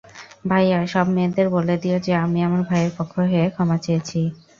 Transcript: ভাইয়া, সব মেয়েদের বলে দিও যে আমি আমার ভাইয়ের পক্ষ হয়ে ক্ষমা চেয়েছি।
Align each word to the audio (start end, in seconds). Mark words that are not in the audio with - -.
ভাইয়া, 0.45 0.79
সব 0.93 1.05
মেয়েদের 1.15 1.47
বলে 1.55 1.75
দিও 1.83 1.97
যে 1.99 2.13
আমি 2.23 2.39
আমার 2.43 2.61
ভাইয়ের 2.63 2.91
পক্ষ 2.97 3.13
হয়ে 3.23 3.45
ক্ষমা 3.53 3.77
চেয়েছি। 3.85 4.19